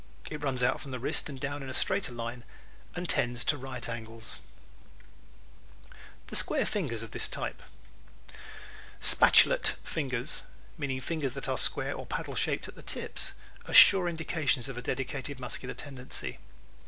It 0.31 0.41
runs 0.41 0.63
out 0.63 0.81
from 0.81 0.89
the 0.89 0.97
wrist 0.99 1.29
and 1.29 1.39
down 1.39 1.61
in 1.61 1.69
a 1.69 1.75
straighter 1.75 2.11
line 2.11 2.43
and 2.95 3.07
tends 3.07 3.45
to 3.45 3.55
right 3.55 3.87
angles. 3.87 4.37
(See 4.37 4.37
Chart 4.79 5.93
6) 5.93 5.99
The 6.25 6.35
Square 6.37 6.65
Fingers 6.65 7.03
of 7.03 7.11
This 7.11 7.29
Type¶ 7.29 7.61
"Spatulate 8.99 9.75
fingers" 9.83 10.41
meaning 10.75 11.01
fingers 11.01 11.33
that 11.35 11.47
are 11.47 11.55
square 11.55 11.93
or 11.93 12.07
paddle 12.07 12.33
shaped 12.33 12.67
at 12.67 12.73
the 12.73 12.81
tips 12.81 13.33
are 13.67 13.75
sure 13.75 14.09
indications 14.09 14.67
of 14.67 14.75
a 14.75 14.81
decided 14.81 15.39
muscular 15.39 15.75
tendency. 15.75 16.39